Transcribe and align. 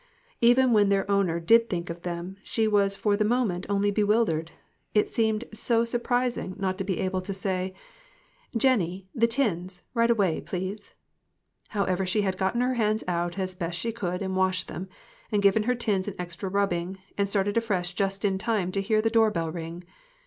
Even 0.41 0.71
when 0.73 0.89
their 0.89 1.05
owner 1.11 1.39
did 1.39 1.69
think 1.69 1.91
of 1.91 2.01
them, 2.01 2.37
she 2.41 2.67
was 2.67 2.95
for 2.95 3.15
the 3.15 3.23
moment 3.23 3.67
only 3.69 3.91
bewildered. 3.91 4.49
It 4.95 5.09
seemed 5.09 5.43
so 5.53 5.85
surprising 5.85 6.55
not 6.57 6.79
to 6.79 6.83
be 6.83 6.99
able 6.99 7.21
to 7.21 7.35
say 7.35 7.65
MIXED 7.65 7.69
THINGS. 7.69 7.75
IQ 8.57 8.59
"Jennie, 8.59 9.09
the 9.13 9.27
tins; 9.27 9.83
right 9.93 10.09
away, 10.09 10.41
please." 10.41 10.95
However, 11.67 12.03
she 12.03 12.23
had 12.23 12.35
gotten 12.35 12.61
her 12.61 12.73
hands 12.73 13.03
out 13.07 13.37
as 13.37 13.53
best 13.53 13.77
she 13.77 13.91
could, 13.91 14.23
and 14.23 14.35
washed 14.35 14.69
them, 14.69 14.89
and 15.31 15.43
given 15.43 15.61
her 15.69 15.75
tins 15.75 16.07
an 16.07 16.15
extra 16.17 16.49
rubbing, 16.49 16.97
and 17.15 17.29
started 17.29 17.55
afresh 17.55 17.93
just 17.93 18.25
in 18.25 18.39
time 18.39 18.71
to 18.71 18.81
hear 18.81 19.03
the 19.03 19.11
door 19.11 19.29
bell 19.29 19.51
ring. 19.51 19.83